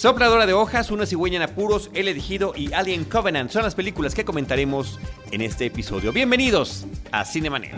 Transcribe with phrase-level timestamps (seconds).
[0.00, 4.14] Sopladora de hojas, Una cigüeña en apuros, El elegido y Alien Covenant son las películas
[4.14, 4.98] que comentaremos
[5.30, 6.10] en este episodio.
[6.10, 7.74] Bienvenidos a Cinemanet.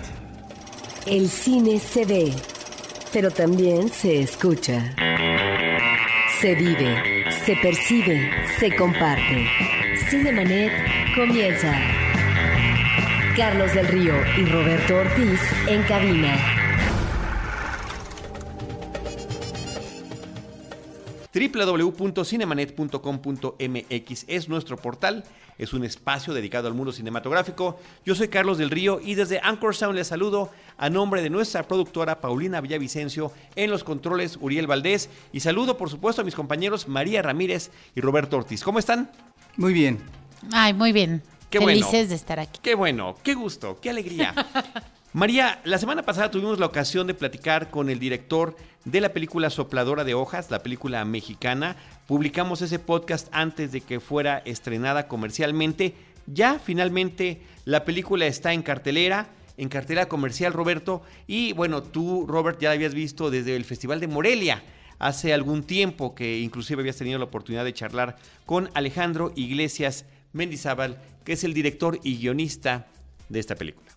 [1.04, 2.32] El cine se ve,
[3.12, 4.94] pero también se escucha.
[6.40, 8.30] Se vive, se percibe,
[8.60, 9.48] se comparte.
[10.08, 10.70] Cinemanet
[11.16, 11.76] comienza.
[13.36, 16.61] Carlos del Río y Roberto Ortiz en cabina.
[21.34, 25.24] www.cinemanet.com.mx es nuestro portal,
[25.58, 27.78] es un espacio dedicado al mundo cinematográfico.
[28.04, 31.62] Yo soy Carlos del Río y desde Anchor Sound les saludo a nombre de nuestra
[31.62, 36.88] productora Paulina Villavicencio en los controles Uriel Valdés y saludo por supuesto a mis compañeros
[36.88, 38.62] María Ramírez y Roberto Ortiz.
[38.62, 39.10] ¿Cómo están?
[39.56, 39.98] Muy bien.
[40.52, 41.22] Ay, muy bien.
[41.50, 42.08] Qué Felices bueno.
[42.08, 42.60] de estar aquí.
[42.62, 44.34] Qué bueno, qué gusto, qué alegría.
[45.14, 49.50] María, la semana pasada tuvimos la ocasión de platicar con el director de la película
[49.50, 51.76] Sopladora de Hojas, la película mexicana.
[52.06, 55.92] Publicamos ese podcast antes de que fuera estrenada comercialmente.
[56.26, 59.26] Ya finalmente la película está en cartelera,
[59.58, 61.02] en cartelera comercial, Roberto.
[61.26, 64.62] Y bueno, tú, Robert, ya la habías visto desde el Festival de Morelia
[64.98, 68.16] hace algún tiempo, que inclusive habías tenido la oportunidad de charlar
[68.46, 72.86] con Alejandro Iglesias Mendizábal, que es el director y guionista
[73.28, 73.91] de esta película.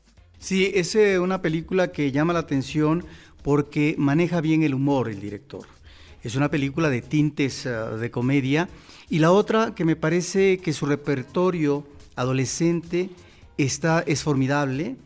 [0.46, 3.04] Sí, es eh, una película que llama la atención
[3.42, 5.66] porque maneja bien el humor el director.
[6.22, 8.70] Es una película de tintes uh, de comedia
[9.10, 11.84] y la otra que me parece que su repertorio
[12.16, 13.10] adolescente
[13.58, 14.98] está, es formidable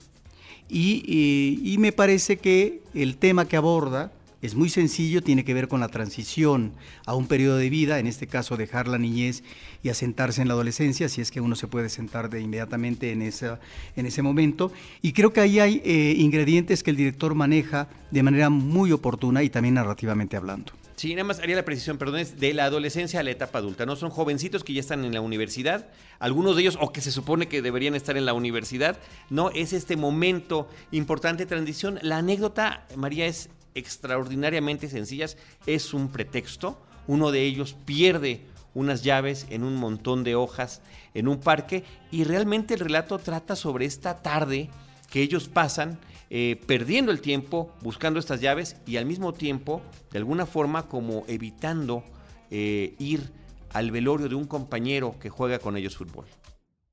[0.68, 5.80] y me parece que el tema que aborda es muy sencillo, tiene que ver con
[5.80, 6.74] la transición
[7.06, 9.44] a un periodo de vida, en este caso dejar la niñez
[9.84, 13.22] y asentarse en la adolescencia, si es que uno se puede sentar de inmediatamente en,
[13.22, 14.72] en ese momento.
[15.02, 19.44] Y creo que ahí hay eh, ingredientes que el director maneja de manera muy oportuna
[19.44, 20.72] y también narrativamente hablando.
[21.00, 23.86] Sí, nada más haría la precisión, perdón, es de la adolescencia a la etapa adulta,
[23.86, 23.96] ¿no?
[23.96, 25.88] Son jovencitos que ya están en la universidad,
[26.20, 29.50] algunos de ellos, o que se supone que deberían estar en la universidad, ¿no?
[29.52, 32.00] Es este momento importante de transición.
[32.02, 36.80] La anécdota, María, es extraordinariamente sencillas, es un pretexto.
[37.08, 40.82] Uno de ellos pierde unas llaves en un montón de hojas
[41.14, 44.70] en un parque y realmente el relato trata sobre esta tarde
[45.10, 46.00] que ellos pasan
[46.30, 49.82] eh, perdiendo el tiempo buscando estas llaves y al mismo tiempo
[50.12, 52.04] de alguna forma como evitando
[52.52, 53.32] eh, ir
[53.74, 56.26] al velorio de un compañero que juega con ellos fútbol.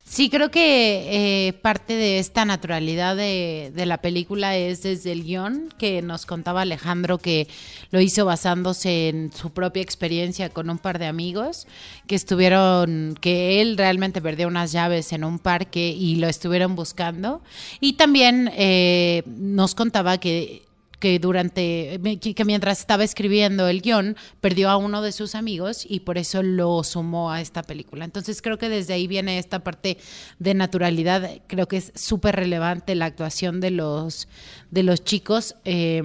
[0.09, 5.75] Sí, creo que eh, parte de esta naturalidad de, la película es desde el guion
[5.79, 7.49] que nos contaba Alejandro que
[7.91, 11.67] lo hizo basándose en su propia experiencia con un par de amigos
[12.07, 17.43] que estuvieron, que él realmente perdió unas llaves en un parque y lo estuvieron buscando.
[17.81, 20.66] Y también eh, nos contaba que
[20.99, 26.01] que durante que mientras estaba escribiendo el guion perdió a uno de sus amigos y
[26.01, 28.05] por eso lo sumó a esta película.
[28.05, 29.99] Entonces creo que desde ahí viene esta parte
[30.39, 31.31] de naturalidad.
[31.47, 34.29] Creo que es súper relevante la actuación de los
[34.71, 35.57] de los chicos.
[35.65, 36.03] Eh,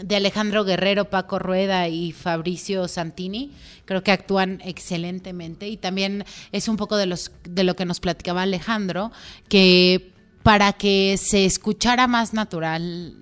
[0.00, 3.52] de Alejandro Guerrero, Paco Rueda y Fabricio Santini,
[3.84, 8.00] creo que actúan excelentemente y también es un poco de los de lo que nos
[8.00, 9.12] platicaba Alejandro
[9.48, 10.11] que
[10.42, 13.14] para que se escuchara más natural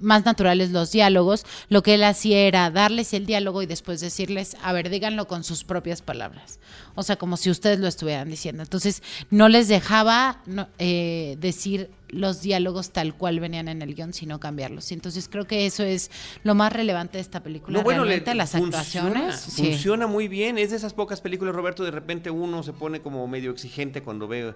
[0.00, 4.56] más naturales los diálogos, lo que él hacía era darles el diálogo y después decirles,
[4.62, 6.58] a ver, díganlo con sus propias palabras.
[6.94, 8.62] O sea, como si ustedes lo estuvieran diciendo.
[8.62, 10.42] Entonces, no les dejaba
[10.78, 14.90] eh, decir los diálogos tal cual venían en el guion, sino cambiarlos.
[14.90, 16.10] Y entonces creo que eso es
[16.42, 17.78] lo más relevante de esta película.
[17.78, 19.40] No, bueno, Realmente, le, las funciona, actuaciones.
[19.40, 19.66] Sí.
[19.66, 20.58] Funciona muy bien.
[20.58, 24.28] Es de esas pocas películas, Roberto, de repente uno se pone como medio exigente cuando
[24.28, 24.54] ve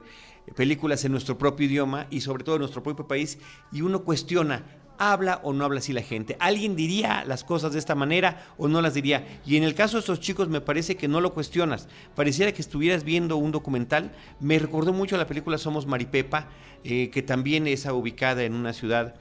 [0.57, 3.39] películas en nuestro propio idioma y sobre todo en nuestro propio país
[3.71, 4.65] y uno cuestiona,
[4.99, 6.37] ¿habla o no habla así la gente?
[6.39, 9.41] ¿Alguien diría las cosas de esta manera o no las diría?
[9.45, 11.89] Y en el caso de estos chicos me parece que no lo cuestionas.
[12.15, 14.13] Pareciera que estuvieras viendo un documental.
[14.41, 16.49] Me recordó mucho a la película Somos Maripepa,
[16.85, 19.15] eh, que también es ubicada en una ciudad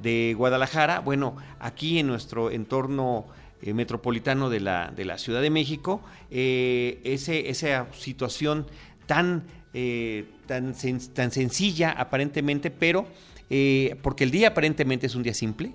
[0.00, 1.00] de Guadalajara.
[1.00, 3.26] Bueno, aquí en nuestro entorno
[3.62, 8.66] eh, metropolitano de la, de la Ciudad de México, eh, ese, esa situación
[9.06, 9.44] tan,
[10.46, 10.74] tan,
[11.14, 13.06] tan sencilla aparentemente, pero
[13.50, 15.72] eh, porque el día aparentemente es un día simple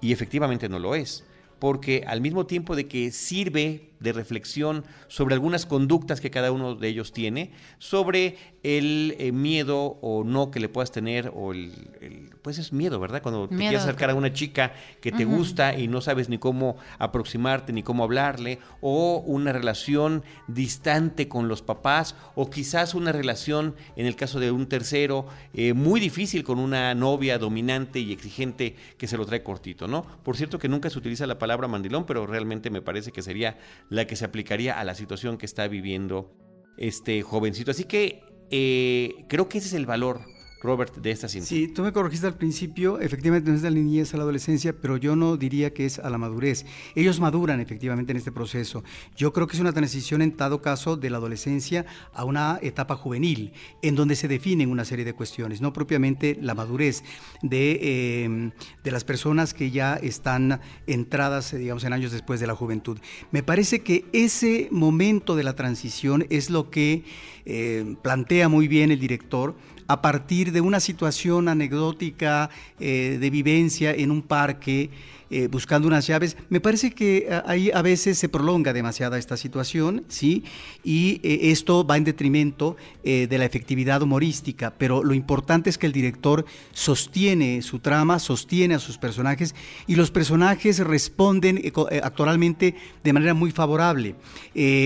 [0.00, 1.24] y efectivamente no lo es,
[1.58, 6.74] porque al mismo tiempo de que sirve de reflexión sobre algunas conductas que cada uno
[6.74, 11.72] de ellos tiene, sobre el eh, miedo o no que le puedas tener, o el,
[12.00, 13.22] el pues es miedo, ¿verdad?
[13.22, 13.70] Cuando te Miedo.
[13.70, 17.82] quieres acercar a una chica que te gusta y no sabes ni cómo aproximarte, ni
[17.82, 24.16] cómo hablarle, o una relación distante con los papás, o quizás una relación, en el
[24.16, 29.16] caso de un tercero, eh, muy difícil con una novia dominante y exigente que se
[29.16, 30.04] lo trae cortito, ¿no?
[30.22, 33.58] Por cierto que nunca se utiliza la palabra mandilón, pero realmente me parece que sería
[33.88, 36.32] la que se aplicaría a la situación que está viviendo
[36.76, 37.70] este jovencito.
[37.70, 40.20] Así que eh, creo que ese es el valor
[40.64, 41.46] Robert, de esta cinta.
[41.46, 44.72] Sí, tú me corregiste al principio, efectivamente no es de la niñez a la adolescencia,
[44.72, 46.64] pero yo no diría que es a la madurez.
[46.94, 48.82] Ellos maduran efectivamente en este proceso.
[49.14, 51.84] Yo creo que es una transición en dado caso de la adolescencia
[52.14, 53.52] a una etapa juvenil,
[53.82, 57.02] en donde se definen una serie de cuestiones, no propiamente la madurez
[57.42, 58.52] de, em,
[58.82, 62.98] de las personas que ya están entradas, digamos, en años después de la juventud.
[63.32, 67.04] Me parece que ese momento de la transición es lo que
[67.44, 69.54] eh, plantea muy bien el director
[69.86, 72.50] a partir de una situación anecdótica
[72.80, 74.90] eh, de vivencia en un parque
[75.30, 76.36] eh, buscando unas llaves.
[76.48, 80.44] Me parece que eh, ahí a veces se prolonga demasiada esta situación, ¿sí?
[80.84, 85.84] Y eh, esto va en detrimento de la efectividad humorística, pero lo importante es que
[85.84, 89.54] el director sostiene su trama, sostiene a sus personajes
[89.86, 91.60] y los personajes responden
[92.02, 94.14] actualmente de manera muy favorable.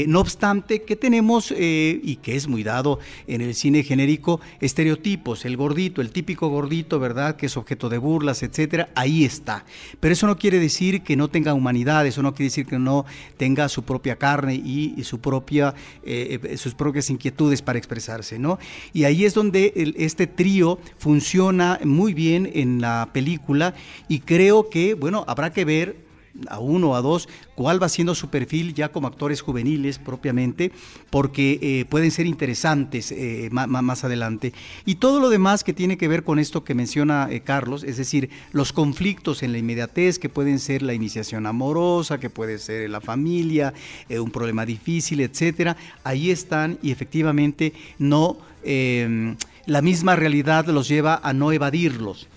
[0.09, 2.99] no obstante, que tenemos, y que es muy dado
[3.29, 4.41] en el cine genérico,
[4.89, 7.37] estereotipos, el gordito, el típico gordito, ¿verdad?
[7.37, 9.65] Que es objeto de burlas, etcétera, ahí está.
[10.01, 13.05] Pero eso no quiere decir que no tenga humanidad, eso no quiere decir que no
[13.37, 18.59] tenga su propia carne y, su propia, eh, eh, sus propias inquietudes para expresarse, ¿no?
[18.93, 23.75] Y ahí es donde este trío funciona muy bien en la película
[24.09, 26.08] y creo que, bueno, habrá que ver
[26.47, 30.71] a uno o a dos, cuál va siendo su perfil ya como actores juveniles propiamente,
[31.11, 34.53] porque eh, pueden ser interesantes eh, más, adelante.
[34.85, 37.97] Y todo lo demás que tiene que ver con esto que menciona eh, Carlos, es
[37.97, 42.89] decir, los conflictos en la inmediatez, que pueden ser la iniciación amorosa, que puede ser
[42.91, 43.75] la familia,
[44.09, 51.33] un problema difícil, etcétera, ahí están y efectivamente no, la misma realidad los lleva a
[51.33, 52.29] no evadirlos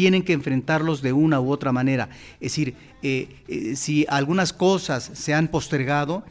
[0.00, 2.08] tienen que enfrentarlos de una u otra manera.
[2.40, 6.24] Es decir, eh, eh, si algunas cosas se han postergado,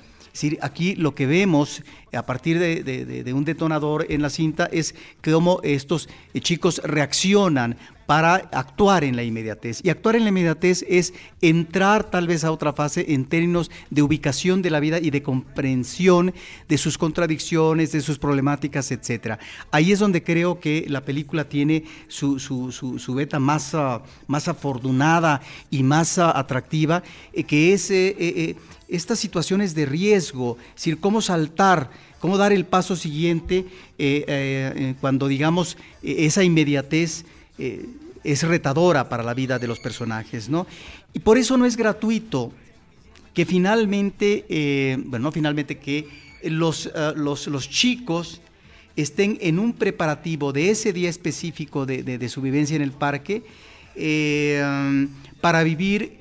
[0.59, 6.09] aquí lo que vemos a partir de, un detonador en la cinta es cómo estos
[6.33, 7.77] eh, chicos reaccionan
[8.09, 9.81] para actuar en la inmediatez.
[9.83, 11.13] Y actuar en la inmediatez es
[11.43, 15.21] entrar tal vez a otra fase en términos de ubicación de la vida y de
[15.21, 16.33] comprensión
[16.67, 19.37] de sus contradicciones, de sus problemáticas, etc.
[19.69, 25.39] Ahí es donde creo que la película tiene su, su, beta más, ah, más afortunada
[25.69, 28.55] y más ah, atractiva, eh, que es eh,
[28.89, 33.65] estas situaciones de riesgo, es decir, cómo saltar, cómo dar el paso siguiente
[33.97, 37.25] eh, eh, cuando, digamos, e-, esa inmediatez
[37.59, 37.85] eh,
[38.23, 40.67] es retadora para la vida de los personajes, ¿no?
[41.13, 42.51] Y por eso no es gratuito
[43.33, 46.07] que finalmente, bueno, no finalmente, que
[46.43, 48.41] los, los, chicos
[48.97, 53.43] estén en un preparativo de ese día específico de, de su vivencia en el parque
[55.39, 56.17] para vivir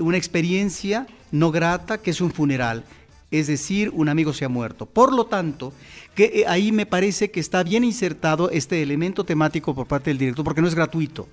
[0.00, 2.84] una experiencia no grata, que es un funeral,
[3.30, 4.86] es decir, un amigo se ha muerto.
[4.86, 5.72] Por lo tanto,
[6.14, 10.18] que eh, ahí me parece que está bien insertado este elemento temático por parte del
[10.18, 11.28] director, porque no es gratuito.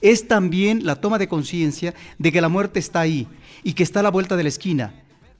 [0.00, 3.26] Es también la toma de conciencia de que la muerte está ahí
[3.62, 4.94] y que está a la vuelta de la esquina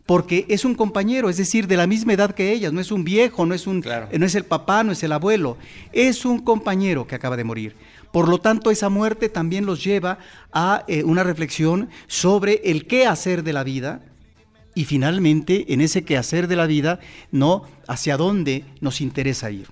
[0.08, 3.04] porque es un compañero, es decir, de la misma edad que ellas, no es un
[3.04, 5.58] viejo, no es, un, no es el papá, no es el abuelo,
[5.92, 7.76] es un compañero que acaba de morir.
[8.10, 10.18] Por lo tanto, esa muerte también los lleva
[10.50, 14.00] a eh, una reflexión sobre el qué hacer de la vida
[14.74, 17.00] y finalmente en ese qué hacer de la vida,
[17.30, 19.66] no hacia dónde nos interesa ir.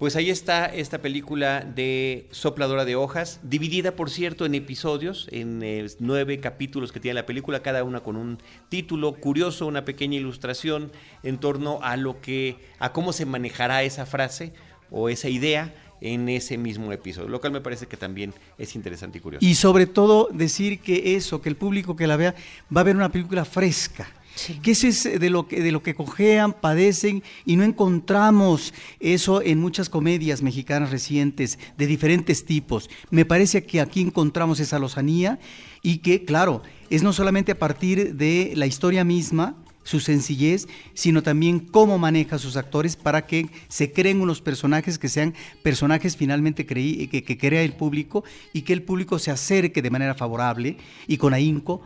[0.00, 5.62] Pues ahí está esta película de Sopladora de Hojas, dividida por cierto en episodios, en
[5.62, 8.38] eh, nueve capítulos que tiene la película, cada una con un
[8.70, 10.90] título curioso, una pequeña ilustración
[11.22, 14.54] en torno a lo que, a cómo se manejará esa frase
[14.90, 19.18] o esa idea en ese mismo episodio, lo cual me parece que también es interesante
[19.18, 19.44] y curioso.
[19.44, 22.34] Y sobre todo decir que eso, que el público que la vea
[22.74, 24.08] va a ver una película fresca
[24.62, 29.42] que eso es de lo que, de lo que cojean, padecen y no encontramos eso
[29.42, 32.88] en muchas comedias mexicanas recientes de diferentes tipos.
[33.10, 35.38] Me parece que aquí encontramos esa lozanía
[35.82, 41.22] y que, claro, es no solamente a partir de la historia misma, su sencillez, sino
[41.22, 46.16] también cómo maneja a sus actores para que se creen unos personajes que sean personajes
[46.16, 50.76] finalmente que, que crea el público y que el público se acerque de manera favorable
[51.06, 51.82] y con ahínco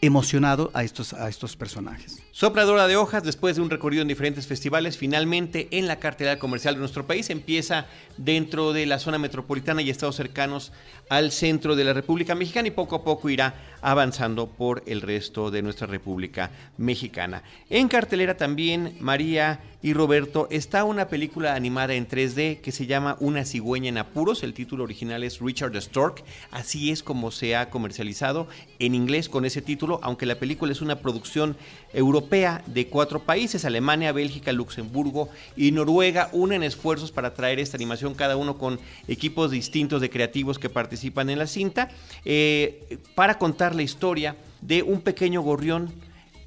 [0.00, 2.22] emocionado a estos, a estos personajes.
[2.34, 6.72] Sopladora de hojas, después de un recorrido en diferentes festivales, finalmente en la cartelera comercial
[6.72, 7.84] de nuestro país empieza
[8.16, 10.72] dentro de la zona metropolitana y estados cercanos
[11.10, 15.50] al centro de la República Mexicana y poco a poco irá avanzando por el resto
[15.50, 17.42] de nuestra República Mexicana.
[17.68, 23.16] En cartelera también, María y Roberto, está una película animada en 3D que se llama
[23.20, 24.44] Una cigüeña en apuros.
[24.44, 26.24] El título original es Richard Stork.
[26.52, 28.46] Así es como se ha comercializado
[28.78, 31.56] en inglés con ese título, aunque la película es una producción
[31.92, 38.14] europea de cuatro países, Alemania, Bélgica, Luxemburgo y Noruega, unen esfuerzos para traer esta animación,
[38.14, 41.90] cada uno con equipos distintos de creativos que participan en la cinta,
[42.24, 45.90] eh, para contar la historia de un pequeño gorrión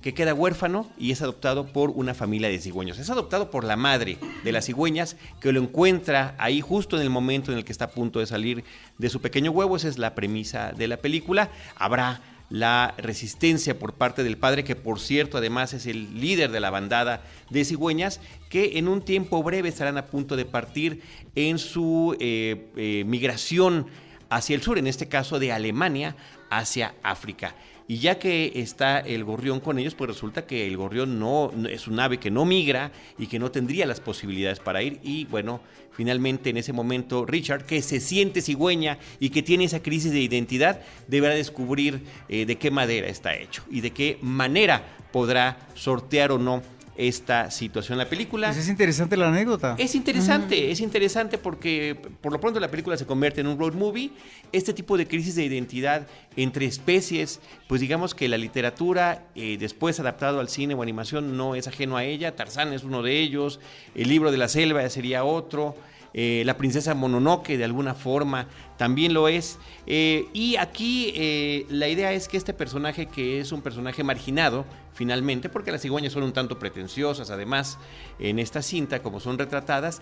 [0.06, 3.00] que queda huérfano y es adoptado por una familia de cigüeños.
[3.00, 7.10] Es adoptado por la madre de las cigüeñas que lo encuentra ahí justo en el
[7.10, 8.64] momento en el que está a punto de salir
[9.00, 9.75] de su pequeño huevo.
[9.75, 11.50] Esa es la premisa de la película.
[11.75, 16.60] Habrá la resistencia por parte del padre, que por cierto además es el líder de
[16.60, 21.02] la bandada de cigüeñas, que en un tiempo breve estarán a punto de partir
[21.36, 23.88] en su eh, eh, migración
[24.30, 26.16] hacia el sur, en este caso de Alemania
[26.50, 27.56] hacia África.
[27.88, 31.88] Y ya que está el gorrión con ellos, pues resulta que el gorrión no es
[31.88, 35.00] un ave que no migra y que no tendría las posibilidades para ir.
[35.04, 35.62] Y bueno,
[35.92, 40.20] finalmente en ese momento Richard, que se siente cigüeña y que tiene esa crisis de
[40.20, 46.32] identidad, deberá descubrir eh, de qué madera está hecho y de qué manera podrá sortear
[46.32, 46.63] o no
[46.98, 47.98] esta situación.
[47.98, 48.48] La película...
[48.48, 49.75] Pues es interesante la anécdota.
[49.78, 53.74] Es interesante, es interesante porque por lo pronto la película se convierte en un road
[53.74, 54.12] movie.
[54.52, 60.00] Este tipo de crisis de identidad entre especies, pues digamos que la literatura, eh, después
[60.00, 62.36] adaptado al cine o animación, no es ajeno a ella.
[62.36, 63.60] Tarzán es uno de ellos,
[63.96, 65.75] el libro de la selva sería otro.
[66.18, 69.60] Eh, la princesa Mononoke de alguna forma también lo es.
[69.86, 74.66] Eh, y aquí eh, la idea es que este personaje, que es un personaje marginado,
[74.94, 77.78] finalmente, porque las cigüeñas son un tanto pretenciosas, además,
[78.18, 80.02] en esta cinta, como son retratadas,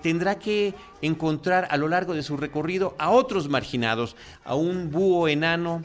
[0.00, 5.28] tendrá que encontrar a lo largo de su recorrido a otros marginados, a un búho
[5.28, 5.84] enano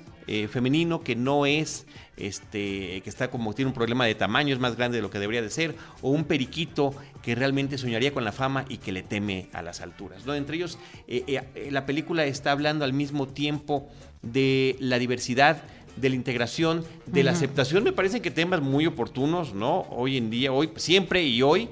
[0.50, 1.86] femenino que no es
[2.18, 5.20] este, que está como tiene un problema de tamaño, es más grande de lo que
[5.20, 9.04] debería de ser, o un periquito que realmente soñaría con la fama y que le
[9.04, 10.26] teme a las alturas.
[10.26, 10.34] ¿no?
[10.34, 13.88] Entre ellos, eh, eh, eh, la película está hablando al mismo tiempo
[14.22, 15.62] de la diversidad,
[15.96, 19.88] de la integración, de la aceptación, me parecen que temas muy oportunos, ¿no?
[19.90, 21.70] Hoy en día, hoy, siempre y hoy.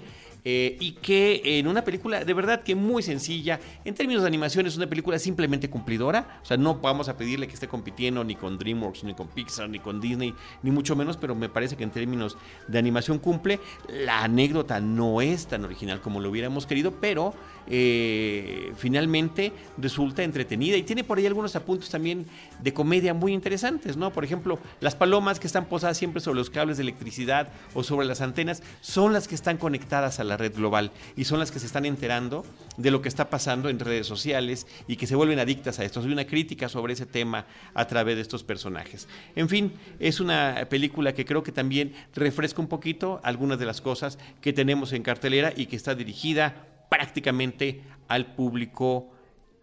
[0.48, 4.68] Eh, y que en una película de verdad que muy sencilla, en términos de animación
[4.68, 8.36] es una película simplemente cumplidora, o sea, no vamos a pedirle que esté compitiendo ni
[8.36, 11.84] con DreamWorks, ni con Pixar, ni con Disney, ni mucho menos, pero me parece que
[11.84, 12.38] en términos
[12.68, 13.60] de animación cumple.
[13.90, 17.34] La anécdota no es tan original como lo hubiéramos querido, pero
[17.68, 22.26] eh, finalmente resulta entretenida y tiene por ahí algunos apuntes también
[22.62, 24.12] de comedia muy interesantes, ¿no?
[24.12, 28.06] Por ejemplo, las palomas que están posadas siempre sobre los cables de electricidad o sobre
[28.06, 31.60] las antenas son las que están conectadas a la red global y son las que
[31.60, 32.46] se están enterando
[32.78, 36.02] de lo que está pasando en redes sociales y que se vuelven adictas a esto.
[36.02, 39.08] Hay una crítica sobre ese tema a través de estos personajes.
[39.36, 43.82] En fin, es una película que creo que también refresca un poquito algunas de las
[43.82, 49.12] cosas que tenemos en cartelera y que está dirigida prácticamente al público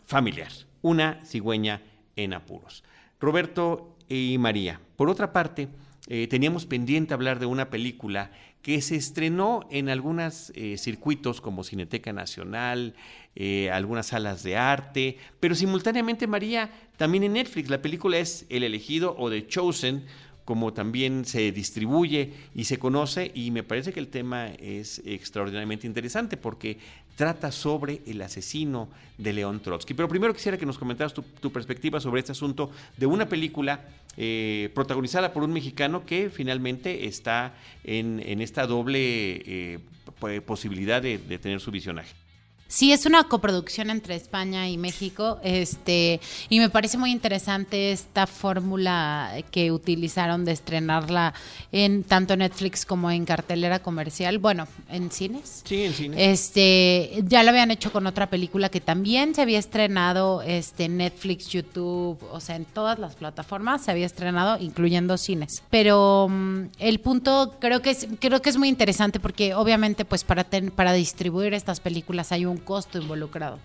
[0.04, 0.52] familiar.
[0.82, 1.82] Una cigüeña
[2.16, 2.84] en apuros.
[3.20, 4.80] Roberto y María.
[4.96, 5.68] Por otra parte,
[6.08, 11.64] eh, teníamos pendiente hablar de una película que se estrenó en algunos eh, circuitos como
[11.64, 12.94] Cineteca Nacional,
[13.34, 17.70] eh, algunas salas de arte, pero simultáneamente María también en Netflix.
[17.70, 20.04] La película es El elegido o The Chosen,
[20.44, 25.86] como también se distribuye y se conoce y me parece que el tema es extraordinariamente
[25.86, 26.78] interesante porque
[27.16, 29.94] trata sobre el asesino de León Trotsky.
[29.94, 34.70] Pero primero quisiera que nos comentaras tu, perspectiva sobre este asunto de una película eh,
[34.74, 39.78] protagonizada por un mexicano que finalmente está en, esta doble eh,
[40.44, 42.21] posibilidad de tener su visionaje.
[42.72, 48.26] Sí, es una coproducción entre España y México, este, y me parece muy interesante esta
[48.26, 51.34] fórmula que utilizaron de estrenarla
[51.70, 55.60] en tanto Netflix como en cartelera comercial, bueno, en cines.
[55.66, 56.18] Sí, en cines.
[56.18, 61.48] Este, ya lo habían hecho con otra película que también se había estrenado, este, Netflix,
[61.48, 65.62] YouTube, o sea, en todas las plataformas se había estrenado, incluyendo cines.
[65.68, 70.24] Pero mm, el punto creo que es, creo que es muy interesante porque obviamente, pues
[70.24, 73.58] para para distribuir estas películas hay un costo involucrado.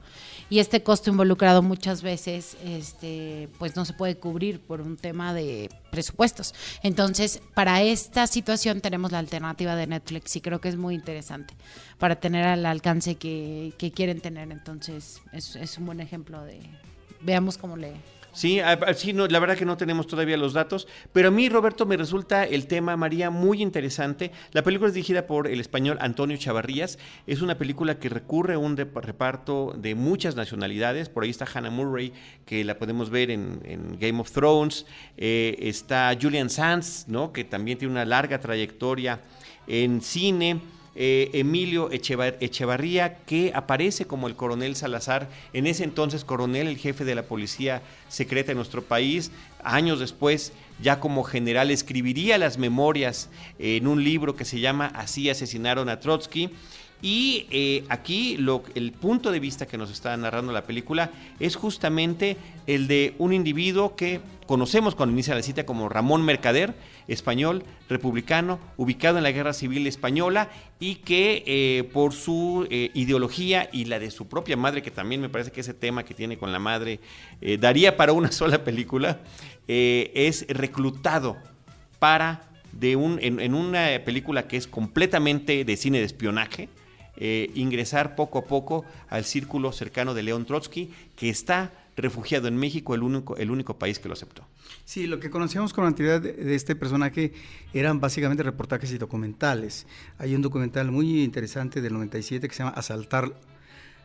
[0.50, 5.34] Y este costo involucrado muchas veces este, pues no se puede cubrir por un tema
[5.34, 6.54] de presupuestos.
[6.84, 11.54] Entonces, para esta situación tenemos la alternativa de Netflix y creo que es muy interesante
[11.98, 14.52] para tener al alcance que, quieren tener.
[14.52, 16.60] Entonces, es, es un buen ejemplo de...
[17.22, 17.94] Veamos cómo le,
[18.38, 18.62] Sí,
[18.96, 21.98] sí no, la verdad que no tenemos todavía los datos, pero a mí, Roberto, me
[21.98, 24.32] resulta el tema, María, muy interesante.
[24.52, 27.00] La película es dirigida por el español Antonio Chavarrías.
[27.26, 31.10] Es una película que recurre a un reparto de muchas nacionalidades.
[31.10, 32.14] Por ahí está Hannah Murray,
[32.46, 34.86] que la podemos ver en, Game of Thrones.
[35.18, 37.34] Eh, está Julian Sands, ¿no?
[37.34, 39.20] que también tiene una larga trayectoria
[39.66, 40.62] en cine.
[41.00, 47.06] Eh, Emilio Echevarría, que aparece como el coronel Salazar, en ese entonces coronel, el jefe
[47.06, 49.32] de la policía secreta de nuestro país.
[49.64, 55.30] Años después, ya como general, escribiría las memorias en un libro que se llama Así
[55.30, 56.50] asesinaron a Trotsky.
[57.02, 58.38] Y eh, aquí
[58.74, 63.34] el punto de vista que nos está narrando la película es justamente el de un
[63.34, 66.74] individuo que conocemos cuando inicia la cita como Ramón Mercader,
[67.08, 70.50] español, republicano, ubicado en la Guerra Civil Española
[70.80, 75.22] y que eh, por su eh, ideología y la de su propia madre, que también
[75.22, 77.00] me parece que ese tema que tiene con la madre
[77.60, 79.20] daría para una sola película,
[79.68, 81.38] es reclutado
[82.00, 86.70] para de un, en una película que es completamente de cine de espionaje,
[87.18, 92.58] eh, ingresar poco a poco al círculo cercano de León Trotsky, que está refugiado en
[92.58, 94.46] México, el único, el único país que lo aceptó.
[94.86, 97.34] Sí, lo que conocíamos con anterioridad de, de este personaje
[97.74, 99.88] eran básicamente reportajes y documentales.
[100.20, 103.34] Hay un documental muy interesante del 97 que se llama Asaltar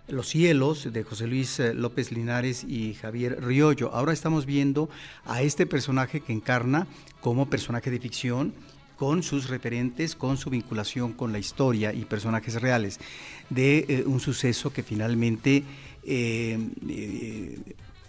[0.08, 3.92] los cielos de José Luis eh, López Linares y Javier Riollo.
[3.94, 4.88] Ahora estamos viendo
[5.24, 6.86] a este personaje que encarna
[7.20, 8.52] como personaje de ficción
[9.02, 13.00] con sus referentes, con su vinculación con la historia y personajes reales
[13.50, 15.64] de eh, un suceso que finalmente
[16.04, 16.56] eh,
[16.88, 17.58] eh,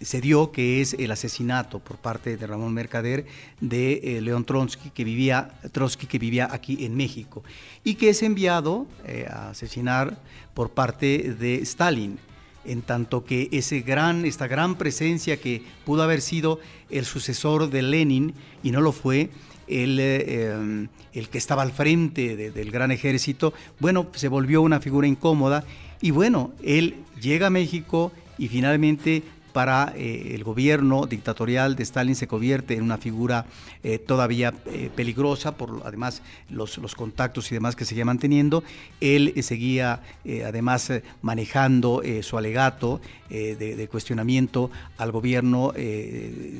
[0.00, 3.26] se dio, que es el asesinato por parte de Ramón Mercader
[3.60, 7.42] de León Trotsky que, vivía, Trotsky, que vivía aquí en México,
[7.82, 8.86] y que es enviado
[9.28, 10.16] a asesinar
[10.54, 12.20] por parte de Stalin
[12.64, 17.82] en tanto que ese gran, esta gran presencia que pudo haber sido el sucesor de
[17.82, 18.32] Lenin
[18.62, 19.30] y no lo fue,
[19.66, 24.80] el, eh, em, el que estaba al frente del gran ejército, bueno, se volvió una
[24.80, 25.64] figura incómoda
[26.00, 32.16] y bueno, él llega a México y finalmente para eh, el gobierno dictatorial de Stalin
[32.16, 33.46] se convierte en una figura
[33.84, 34.52] eh, todavía
[34.96, 38.64] peligrosa por además los, los, contactos y demás que seguía manteniendo.
[39.00, 40.02] Él seguía
[40.44, 40.90] además
[41.22, 45.72] manejando su alegato de, de, cuestionamiento al gobierno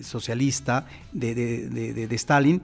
[0.03, 2.63] socialista de, de Stalin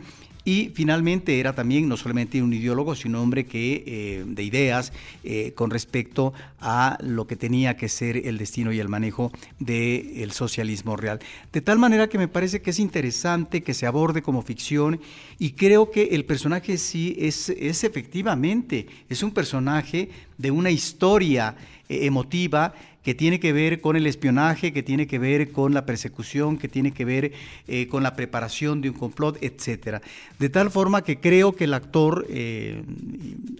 [0.50, 4.92] y finalmente era también no solamente un ideólogo, sino un hombre que, eh, de ideas
[5.22, 10.32] eh, con respecto a lo que tenía que ser el destino y el manejo del
[10.32, 11.20] socialismo real.
[11.52, 15.00] De tal manera que me parece que es interesante que se aborde como ficción
[15.38, 21.54] y creo que el personaje sí es, es efectivamente, es un personaje de una historia
[21.88, 25.86] eh, emotiva que tiene que ver con el espionaje, que tiene que ver con la
[25.86, 27.32] persecución, que tiene que ver
[27.66, 30.02] eh, con la preparación de un complot, etcétera.
[30.38, 32.82] De tal forma que creo que el actor eh,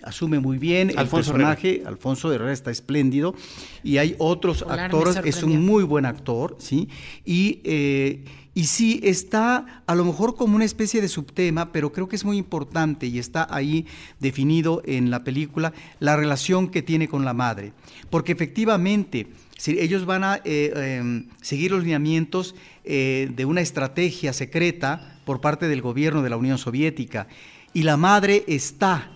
[0.02, 1.82] asume muy bien el personaje.
[1.86, 3.34] Alfonso Herrera está espléndido
[3.82, 5.18] y hay otros actores.
[5.24, 6.88] Es un muy buen actor, sí.
[7.24, 12.08] Y eh, y sí, está a lo mejor como una especie de subtema, pero creo
[12.08, 13.86] que es muy importante y está ahí
[14.18, 17.72] definido en la película la relación que tiene con la madre.
[18.10, 24.32] Porque efectivamente, si ellos van a eh, em, seguir los lineamientos eh, de una estrategia
[24.32, 27.28] secreta por parte del gobierno de la Unión Soviética,
[27.72, 29.12] y la madre está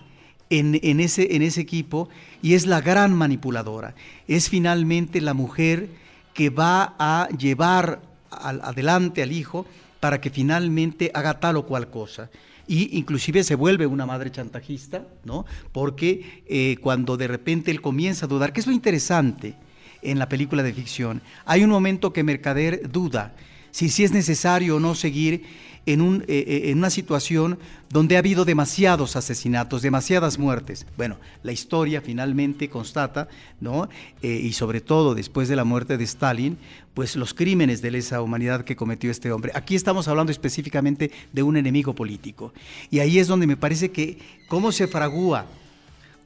[0.49, 2.07] en, en, ese, en ese equipo
[2.41, 3.95] y es la gran manipuladora.
[4.29, 5.89] Es finalmente la mujer
[6.33, 9.65] que va a llevar adelante al hijo
[9.99, 12.29] para que finalmente haga tal o cual cosa.
[12.67, 15.45] Y inclusive se vuelve una madre chantajista, ¿no?
[15.71, 19.55] Porque eh, cuando de repente él comienza a dudar, ¿qué es lo interesante
[20.01, 21.21] en la película de ficción?
[21.45, 23.35] Hay un momento que Mercader duda
[23.75, 25.43] si, si es necesario o no seguir
[25.85, 30.85] en, un, eh, eh, en una situación donde ha habido demasiados asesinatos, demasiadas muertes.
[30.97, 33.27] Bueno, la historia finalmente constata,
[33.61, 33.87] ¿no?
[34.21, 36.57] Eh, y sobre todo después de la muerte de Stalin,
[36.93, 39.51] pues los crímenes de lesa humanidad que cometió este hombre.
[39.55, 42.53] Aquí estamos hablando específicamente de un enemigo político.
[42.89, 44.17] Y ahí es donde me parece que
[44.47, 45.45] cómo se fragúa,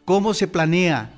[0.06, 1.12] cómo se planea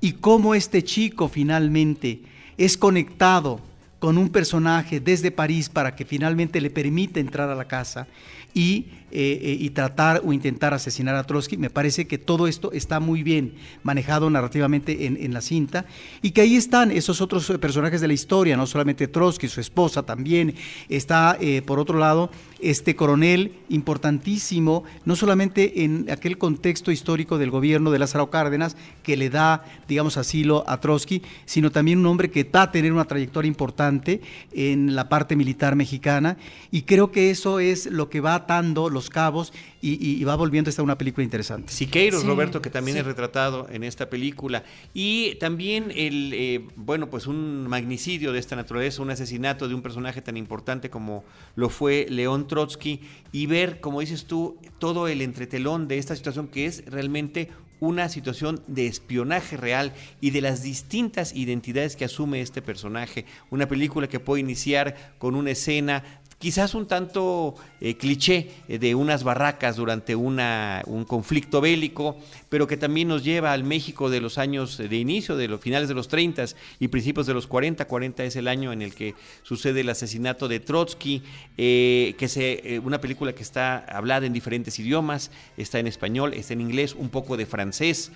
[0.00, 2.22] y cómo este chico finalmente
[2.56, 3.60] es conectado
[4.02, 8.08] con un personaje desde París para que finalmente le permita entrar a la casa
[8.52, 11.58] y eh, eh, y tratar o intentar asesinar a Trotsky.
[11.58, 15.84] Me parece que todo esto está muy bien manejado narrativamente en, la cinta
[16.22, 20.02] y que ahí están esos otros personajes de la historia, no solamente Trotsky, su esposa
[20.02, 20.54] también.
[20.88, 22.30] Está, eh, por otro lado,
[22.62, 29.18] este coronel importantísimo, no solamente en aquel contexto histórico del gobierno de Lázaro Cárdenas, que
[29.18, 33.04] le da, digamos, asilo a Trotsky, sino también un hombre que va a tener una
[33.04, 34.22] trayectoria importante
[34.52, 36.38] en la parte militar mexicana.
[36.70, 40.82] Y creo que eso es lo que va atando los cabos y, va volviendo esta
[40.82, 41.72] una película interesante.
[41.72, 44.64] Siqueiros, Roberto, que también es retratado en esta película.
[44.94, 49.82] Y también el, eh, bueno, pues un magnicidio de esta naturaleza, un asesinato de un
[49.82, 51.24] personaje tan importante como
[51.56, 53.00] lo fue León Trotsky,
[53.32, 57.50] y ver, como dices tú, todo el entretelón de esta situación que es realmente
[57.82, 63.24] una situación de espionaje real y de las distintas identidades que asume este personaje.
[63.50, 66.04] Una película que puede iniciar con una escena
[66.42, 72.16] quizás un tanto eh, cliché eh, de unas barracas durante una, un conflicto bélico,
[72.48, 75.86] pero que también nos lleva al México de los años de inicio, de los finales
[75.86, 76.46] de los 30
[76.80, 77.84] y principios de los 40.
[77.84, 81.22] 40 es el año en el que sucede el asesinato de Trotsky,
[81.56, 86.54] eh, que es una película que está hablada en diferentes idiomas, está en español, está
[86.54, 88.10] en inglés, un poco de francés,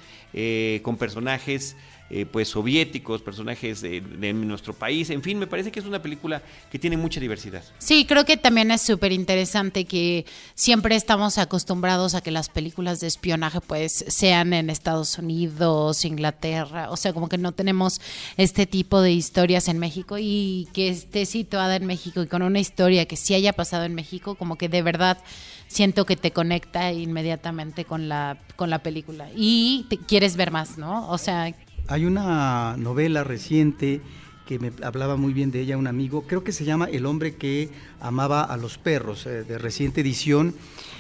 [0.83, 1.77] con personajes
[2.09, 4.01] eh, pues soviéticos, personajes de,
[4.33, 6.41] nuestro país, en fin, me parece que es una película
[6.71, 7.65] que tiene mucha diversidad.
[7.79, 13.01] Sí, creo que también es súper interesante que siempre estamos acostumbrados a que las películas
[13.01, 18.01] de espionaje pues sean en Estados Unidos, Inglaterra, o sea, como que no tenemos
[18.37, 22.61] este tipo de historias en México y que esté situada en México y con una
[22.61, 25.19] historia que sí haya pasado en México, como que de verdad
[25.67, 30.79] siento que te conecta inmediatamente con la con la película y te quieres ver más,
[30.79, 31.09] ¿no?
[31.11, 31.53] O sea,
[31.89, 34.01] hay una novela reciente
[34.47, 37.35] que me hablaba muy bien de ella un amigo, creo que se llama El hombre
[37.35, 37.71] que
[38.01, 40.55] amaba a los perros, eh, de reciente edición,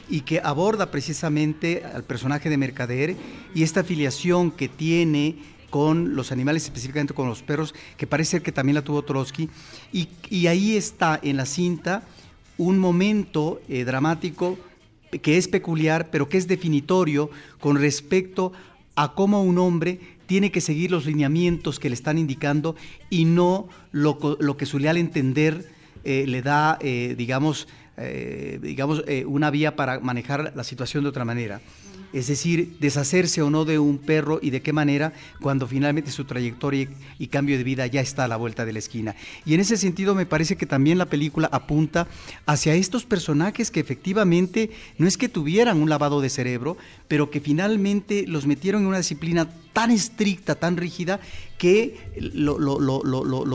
[0.08, 3.16] y que aborda precisamente al personaje de Mercader
[3.54, 5.36] y esta afiliación que tiene
[5.70, 9.48] con los animales, específicamente con los perros, que parece que también la tuvo Trotsky,
[9.92, 12.02] y, ahí está en la cinta
[12.58, 14.58] un momento eh, dramático
[15.22, 18.52] que es peculiar, pero que es definitorio con respecto
[18.96, 22.76] a cómo un hombre tiene que seguir los lineamientos que le están indicando
[23.10, 24.18] y no lo,
[24.56, 25.70] que su leal entender
[26.04, 31.24] eh, le da, eh, digamos, eh, digamos una vía para manejar la situación de otra
[31.24, 31.60] manera
[32.12, 36.24] es decir, deshacerse o no de un perro y de qué manera cuando finalmente su
[36.24, 36.88] trayectoria
[37.18, 39.16] y cambio de vida ya está a la vuelta de la esquina.
[39.44, 42.06] Y en ese sentido me parece que también la película apunta
[42.46, 46.76] hacia estos personajes que efectivamente no es que tuvieran un lavado de cerebro,
[47.08, 51.20] pero que finalmente los metieron en una disciplina tan estricta, tan rígida,
[51.58, 52.56] que lo,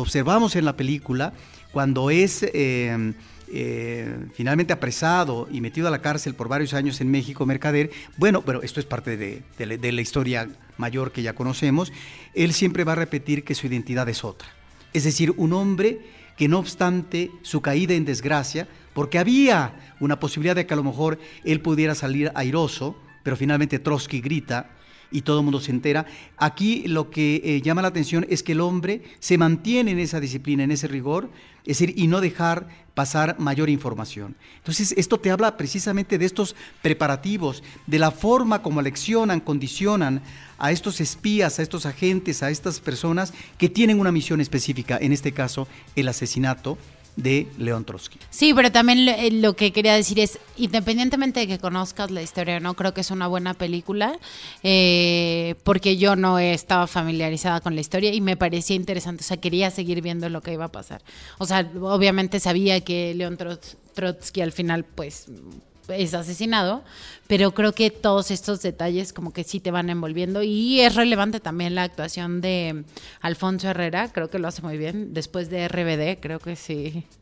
[0.01, 1.33] observamos en la película
[1.71, 2.43] cuando es...
[2.53, 3.13] Eh,
[3.53, 8.43] eh, finalmente apresado y metido a la cárcel por varios años en México, Mercader, bueno,
[8.43, 11.91] pero esto es parte de, la historia mayor que ya conocemos,
[12.33, 14.47] él siempre va a repetir que su identidad es otra.
[14.93, 15.99] Es decir, un hombre
[16.37, 20.83] que no obstante su caída en desgracia, porque había una posibilidad de que a lo
[20.83, 24.69] mejor él pudiera salir airoso, pero finalmente Trotsky grita,
[25.11, 26.05] y todo el mundo se entera.
[26.37, 30.19] Aquí lo que eh, llama la atención es que el hombre se mantiene en esa
[30.19, 31.29] disciplina, en ese rigor,
[31.61, 34.35] es decir, y no dejar pasar mayor información.
[34.57, 40.21] Entonces, esto te habla precisamente de estos preparativos, de la forma como leccionan, condicionan
[40.57, 45.13] a estos espías, a estos agentes, a estas personas que tienen una misión específica, en
[45.13, 46.77] este caso, el asesinato
[47.21, 48.19] de León Trotsky.
[48.29, 52.59] Sí, pero también eh, lo, que quería decir es, independientemente de que conozcas la historia,
[52.59, 54.17] no creo que es una buena película,
[54.63, 59.37] eh, porque yo no estaba familiarizada con la historia y me parecía interesante, o sea,
[59.37, 61.01] quería seguir viendo lo que iba a pasar.
[61.37, 63.37] O sea, obviamente sabía que León
[63.93, 65.27] Trotsky al final, pues
[65.89, 66.83] es asesinado,
[67.27, 71.39] pero creo que todos estos detalles como que sí te van envolviendo y es relevante
[71.39, 72.83] también la actuación de
[73.21, 77.05] Alfonso Herrera, creo que lo hace muy bien, después de RBD, creo que sí.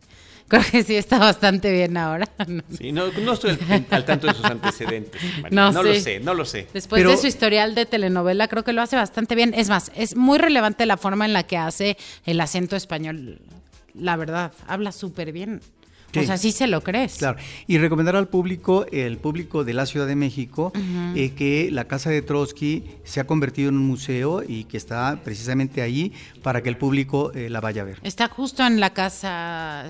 [0.49, 2.27] Creo que sí está bastante bien ahora.
[2.75, 3.55] Sí, no, estoy
[3.91, 5.21] al, tanto de sus antecedentes.
[5.51, 6.67] No, lo sé, no lo sé.
[6.73, 9.53] Después de su historial de telenovela, creo que lo hace bastante bien.
[9.53, 13.39] Es más, es muy relevante la forma en la que hace el acento español.
[13.93, 15.61] La verdad, habla súper bien.
[16.15, 17.17] O sea, sí se lo crees.
[17.17, 17.37] Claro.
[17.67, 20.71] Y recomendar al público, el público de la Ciudad de México,
[21.15, 25.19] eh, que la Casa de Trotsky se ha convertido en un museo y que está
[25.23, 27.99] precisamente ahí para que el público eh, la vaya a ver.
[28.03, 29.85] Está justo en la casa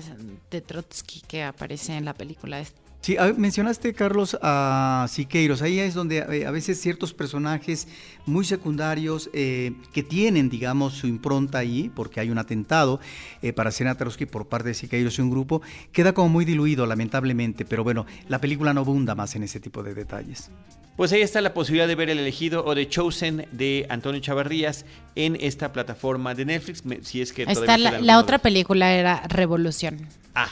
[0.50, 2.60] de Trotsky que aparece en la película
[3.00, 5.62] Sí, mencionaste, Carlos, a Siqueiros.
[5.62, 7.88] Ahí es donde eh, a veces ciertos personajes
[8.26, 13.00] muy secundarios eh, que tienen, digamos, su impronta ahí, porque hay un atentado
[13.40, 17.64] eh, para Senatarowski por parte de Siqueiros y un grupo, queda como muy diluido, lamentablemente.
[17.64, 20.50] Pero bueno, la película no abunda más en ese tipo de detalles.
[20.96, 24.84] Pues ahí está la posibilidad de ver El elegido o The Chosen de Antonio Chavarrías
[25.14, 26.82] en esta plataforma de Netflix.
[27.04, 30.06] Si es que está la, la otra película era Revolución.
[30.34, 30.48] Ah.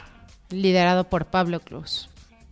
[0.49, 2.09] Liderado por Pablo Cruz.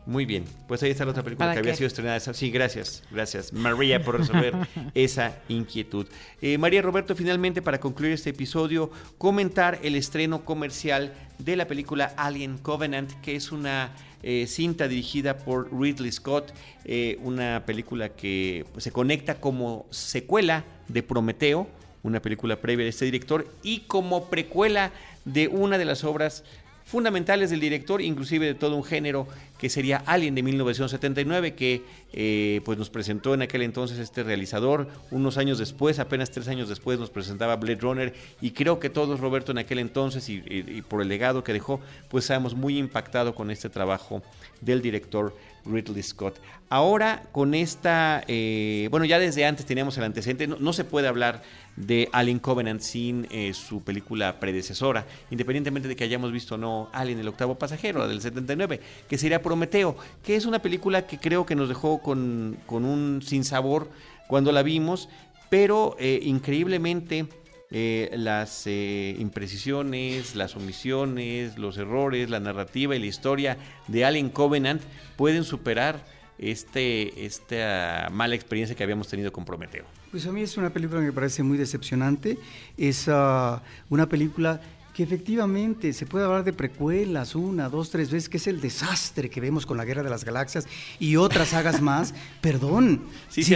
[0.07, 2.21] Muy bien, pues ahí está la otra película que había sido estrenada.
[2.21, 4.55] Sí, gracias, gracias María por resolver
[4.95, 6.07] esa inquietud.
[6.41, 12.15] Eh, María Roberto, finalmente para concluir este episodio, comentar el estreno comercial de la película
[12.17, 13.91] Alien Covenant, que es una
[14.23, 16.53] eh, cinta dirigida por Ridley Scott,
[16.85, 21.67] eh, una película que se conecta como secuela de Prometeo,
[22.05, 24.93] una película previa de este director, y como precuela
[25.25, 26.45] de una de las obras
[26.87, 29.27] fundamentales del director, inclusive de todo un género
[29.59, 34.89] que sería Alien de 1979, que eh, pues nos presentó en aquel entonces este realizador.
[35.11, 39.21] Unos años después, apenas tres años después, nos presentaba Blade Runner y creo que todos,
[39.21, 43.51] Roberto, en aquel entonces y, por el legado que dejó, pues estábamos muy impactados con
[43.51, 44.23] este trabajo
[44.61, 46.39] del director Ridley Scott.
[46.69, 51.43] Ahora con esta, eh, bueno, ya desde antes teníamos el antecedente, no, se puede hablar
[51.77, 56.89] de Alien Covenant sin eh, su película predecesora, independientemente de que hayamos visto o no
[56.93, 61.19] Alien el octavo pasajero, la del 79, que sería Prometeo, que es una película que
[61.19, 63.89] creo que nos dejó con, con un sinsabor
[64.27, 65.09] cuando la vimos,
[65.51, 67.29] pero eh, increíblemente
[67.71, 73.57] eh, las eh, imprecisiones, las omisiones, los errores, la narrativa y la historia
[73.87, 74.83] de Alien Covenant
[75.15, 76.05] pueden superar
[76.39, 79.85] este, esta mala experiencia que habíamos tenido con Prometeo.
[80.11, 82.37] Pues a mí es una película que me parece muy decepcionante.
[82.77, 84.61] Es ah, una película
[84.97, 89.29] que efectivamente se puede hablar de precuelas una, dos, tres veces, que es el desastre
[89.29, 90.67] que vemos con la Guerra de las Galaxias
[90.99, 92.15] y otras sagas más.
[92.41, 93.03] Perdón,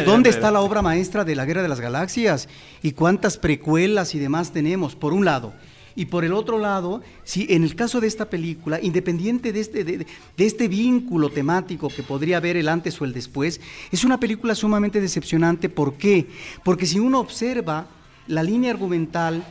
[0.05, 2.47] ¿dónde está la obra maestra de la Guerra de las Galaxias?
[2.83, 4.95] ¿Y cuántas precuelas y demás tenemos?
[4.95, 5.55] Por un lado.
[5.97, 9.83] Y por el otro lado, si en el caso de esta película, independiente de este,
[9.83, 14.55] de este vínculo temático que podría haber el antes o el después, es una película
[14.55, 15.71] sumamente decepcionante.
[15.71, 16.27] ¿Por qué?
[16.63, 17.87] Porque si uno observa
[18.27, 19.43] la línea argumental,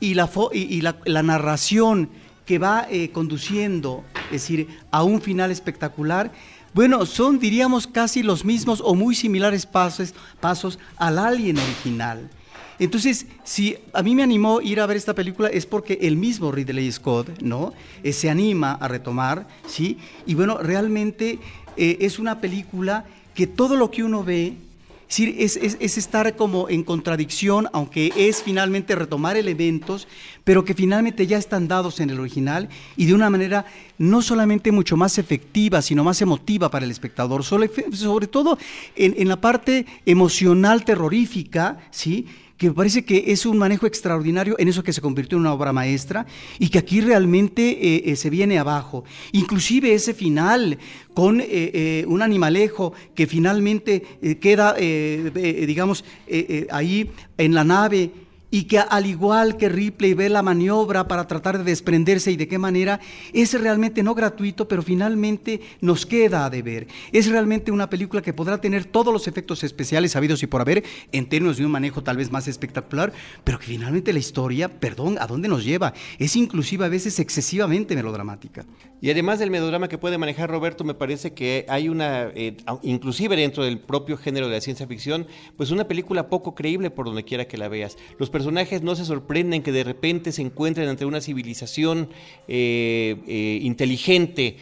[0.00, 2.08] y la, y, la, narración
[2.44, 6.32] que va eh, conduciendo, es decir, a un final espectacular,
[6.74, 12.28] bueno, son, diríamos, casi los mismos o muy similares pasos, pasos al Alien original.
[12.78, 16.52] Entonces, si a mí me animó ir a ver esta película es porque el mismo
[16.52, 17.72] Ridley Scott, ¿no?
[18.02, 19.96] Eh, se anima a retomar, ¿sí?
[20.26, 21.38] Y bueno, realmente
[21.76, 24.56] eh, es una película que todo lo que uno ve
[25.08, 30.08] es, es, estar como en contradicción, aunque es finalmente retomar elementos,
[30.44, 33.66] pero que finalmente ya están dados en el original y de una manera
[33.98, 38.58] no solamente mucho más efectiva, sino más emotiva para el espectador, sobre, sobre todo
[38.96, 42.26] en, en la parte emocional terrorífica, ¿sí?
[42.56, 45.52] Que me parece que es un manejo extraordinario en eso que se convirtió en una
[45.52, 46.26] obra maestra
[46.58, 49.04] y que aquí realmente eh, eh, se viene abajo.
[49.32, 50.78] Inclusive ese final
[51.12, 54.02] con eh, un animalejo que finalmente
[54.40, 56.04] queda, digamos,
[56.70, 58.10] ahí en la nave
[58.50, 62.48] y que al igual que Ripley ve la maniobra para tratar de desprenderse y de
[62.48, 63.00] qué manera,
[63.32, 66.86] es realmente no gratuito, pero finalmente nos queda a deber.
[67.12, 70.84] Es realmente una película que podrá tener todos los efectos especiales sabidos y por haber,
[71.12, 73.12] en términos de un manejo tal vez más espectacular,
[73.44, 75.92] pero que finalmente la historia, perdón, ¿a dónde nos lleva?
[76.18, 78.64] Es inclusive a veces excesivamente melodramática.
[79.00, 83.36] Y además del melodrama que puede manejar Roberto, me parece que hay una, eh, inclusive
[83.36, 87.24] dentro del propio género de la ciencia ficción, pues una película poco creíble por donde
[87.24, 87.96] quiera que la veas.
[88.36, 92.10] Personajes no se sorprenden que de repente se encuentren ante una civilización
[92.48, 94.58] eh, eh, inteligente.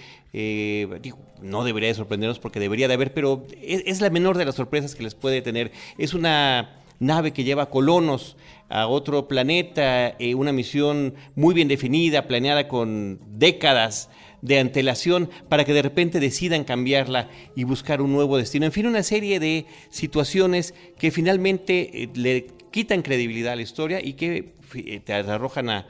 [1.42, 4.94] no debería de sorprendernos porque debería de haber, pero es, la menor de las sorpresas
[4.94, 5.72] que les puede tener.
[5.98, 8.36] Es una nave que lleva colonos
[8.68, 14.08] a otro planeta, una misión muy bien definida, planeada con décadas
[14.44, 18.66] de antelación para que de repente decidan cambiarla y buscar un nuevo destino.
[18.66, 24.04] En fin, una serie de situaciones que finalmente eh, le quitan credibilidad a la historia
[24.04, 25.86] y que eh, te arrojan a,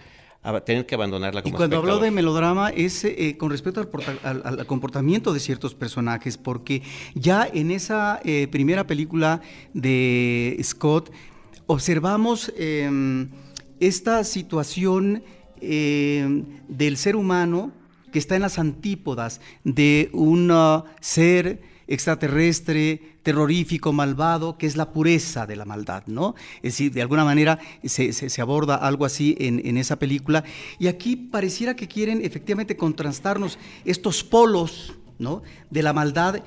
[0.67, 3.89] tener que abandonarla como Y cuando hablo de melodrama es eh, con respecto
[4.23, 6.83] al, comportamiento de ciertos personajes, porque
[7.15, 8.21] ya en esa
[8.51, 9.41] primera película
[9.73, 11.11] de Scott
[11.67, 13.31] observamos em,
[13.81, 15.23] esta situación
[15.63, 17.73] em, del ser humano
[18.13, 24.93] que está en las antípodas de un uh, ser extraterrestre, terrorífico, malvado, que es la
[24.93, 26.35] pureza de la maldad, ¿no?
[26.57, 30.45] Es decir, de alguna manera se, aborda algo así en, esa película.
[30.79, 35.43] Y aquí pareciera que quieren efectivamente contrastarnos estos polos ¿no?
[35.71, 36.43] De la maldad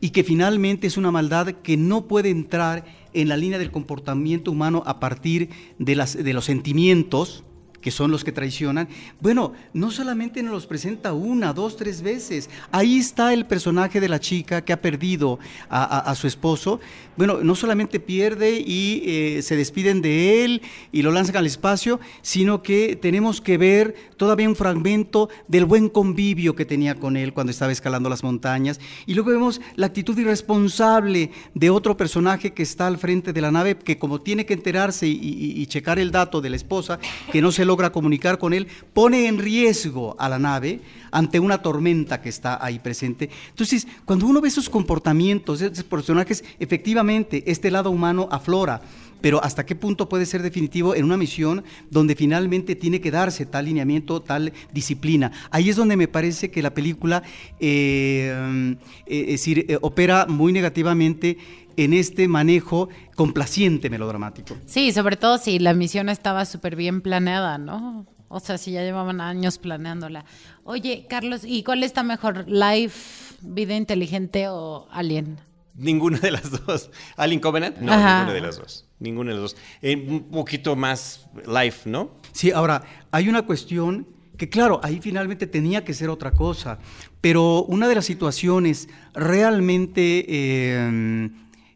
[0.00, 4.50] y que finalmente es una maldad que no puede entrar en la línea del comportamiento
[4.50, 7.44] humano a partir de, las, de los sentimientos,
[7.82, 8.88] que son los que traicionan,
[9.20, 12.48] bueno, no solamente nos los presenta una, dos, tres veces.
[12.70, 16.80] Ahí está el personaje de la chica que ha perdido a, su esposo.
[17.16, 22.00] Bueno, no solamente pierde y eh, se despiden de él y lo lanzan al espacio,
[22.22, 27.32] sino que tenemos que ver todavía un fragmento del buen convivio que tenía con él
[27.32, 28.80] cuando estaba escalando las montañas.
[29.06, 33.50] Y luego vemos la actitud irresponsable de otro personaje que está al frente de la
[33.50, 35.18] nave, que como tiene que enterarse y,
[35.56, 37.00] y checar el dato de la esposa,
[37.32, 40.80] que no se lo logra comunicar con él, pone en riesgo a la nave
[41.10, 43.30] ante una tormenta que está ahí presente.
[43.48, 48.82] Entonces, cuando uno ve esos comportamientos, esos personajes, efectivamente, este lado humano aflora
[49.22, 53.46] pero hasta qué punto puede ser definitivo en una misión donde finalmente tiene que darse
[53.46, 55.30] tal lineamiento, tal disciplina.
[55.50, 57.22] Ahí es donde me parece que la película
[57.60, 61.38] eh, eh, eh, opera muy negativamente
[61.76, 64.56] en este manejo complaciente melodramático.
[64.66, 68.06] Sí, sobre todo si la misión estaba súper bien planeada, ¿no?
[68.28, 70.24] O sea, si ya llevaban años planeándola.
[70.64, 75.38] Oye, Carlos, ¿y cuál está mejor, Life, Vida Inteligente o Alien?
[75.74, 76.90] Ninguna de las dos.
[77.16, 77.76] ¿Alien Covenant?
[77.78, 78.88] No, ninguna de las dos.
[78.98, 79.60] Ninguna de las dos.
[79.82, 82.12] Eh, un poquito más Life, ¿no?
[82.32, 84.06] Sí, ahora, hay una cuestión
[84.36, 86.78] que claro, ahí finalmente tenía que ser otra cosa,
[87.20, 91.30] pero una de las situaciones realmente eh,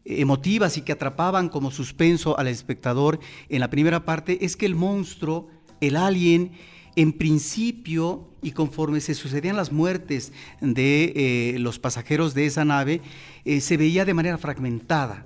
[0.07, 4.75] emotivas y que atrapaban como suspenso al espectador en la primera parte es que el
[4.75, 5.49] monstruo,
[5.81, 6.51] el alien,
[6.95, 13.01] en principio y conforme se sucedían las muertes de eh, los pasajeros de esa nave,
[13.45, 15.25] eh, se veía de manera fragmentada.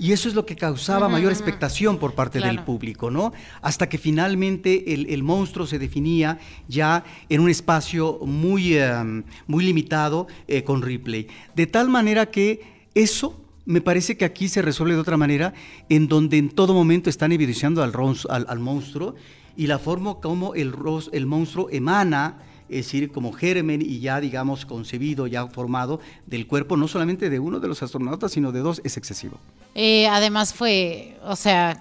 [0.00, 3.32] Y eso es lo que causaba mayor expectación por parte del público, ¿no?
[3.62, 10.28] Hasta que finalmente el, monstruo se definía ya en un espacio muy, em, muy limitado
[10.46, 11.26] eh, con Ripley.
[11.56, 15.52] De tal manera que eso me parece que aquí se resuelve de otra manera,
[15.90, 17.92] en donde en todo momento están evidenciando al,
[18.48, 19.14] al, monstruo
[19.58, 20.72] y la forma como el,
[21.12, 22.38] el monstruo emana
[22.70, 27.38] es decir, como germen y ya, digamos, concebido, ya formado del cuerpo, no solamente de
[27.38, 29.38] uno de los astronautas, sino de dos, es excesivo.
[29.74, 31.78] Eh, además fue, o sea,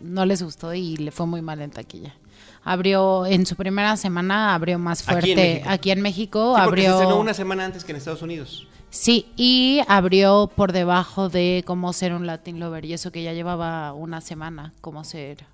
[0.00, 2.14] no les gustó y le fue muy mal en taquilla.
[2.62, 6.56] Abrió, en su primera semana, abrió más fuerte aquí en México.
[6.56, 6.98] abrió...
[6.98, 8.66] se una semana antes que en Estados Unidos.
[8.96, 13.34] Sí, y abrió por debajo de cómo ser un Latin Lover, y eso que ya
[13.34, 15.44] llevaba una semana, cómo ser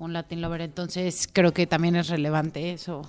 [0.00, 0.60] un Latin Lover.
[0.60, 3.08] Entonces creo que también es relevante eso.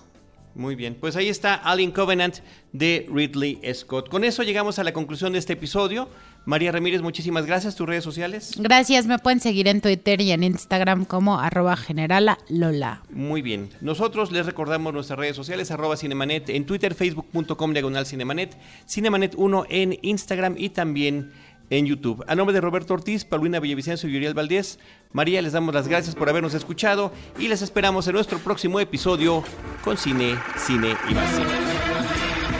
[0.57, 2.37] Muy bien, pues ahí está Alien Covenant
[2.73, 4.09] de Ridley Scott.
[4.09, 6.09] Con eso llegamos a la conclusión de este episodio.
[6.45, 7.75] María Ramírez, muchísimas gracias.
[7.75, 8.53] ¿Tus redes sociales?
[8.57, 13.03] Gracias, me pueden seguir en Twitter y en Instagram como arroba generala Lola.
[13.11, 13.69] Muy bien.
[13.81, 19.99] Nosotros les recordamos nuestras redes sociales, arroba Cinemanet en Twitter, facebook.com diagonal Cinemanet, Cinemanet1 en
[20.01, 21.33] Instagram y también
[21.69, 22.23] en YouTube.
[22.27, 24.79] A nombre de Roberto Ortiz, Paulina Villavicencio y Uriel Valdés,
[25.11, 29.43] María, les damos las gracias por habernos escuchado y les esperamos en nuestro próximo episodio
[29.83, 31.77] con Cine, Cine y más Cine.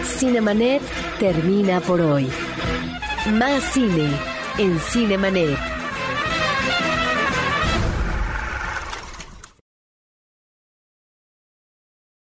[0.04, 0.82] Cinemanet
[1.20, 2.28] termina por hoy.
[3.34, 4.10] Más cine
[4.58, 5.77] en Cinemanet.